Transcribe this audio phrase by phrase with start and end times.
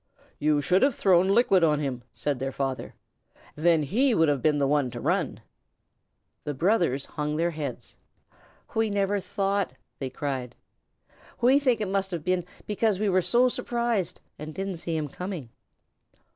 [0.39, 2.95] "You should have thrown liquid on him," said their father.
[3.55, 5.41] "Then he would have been the one to run."
[6.43, 7.95] The brothers hung their heads.
[8.73, 10.55] "We never thought," they cried.
[11.39, 15.07] "We think it must have been because we were so surprised and didn't see him
[15.07, 15.49] coming."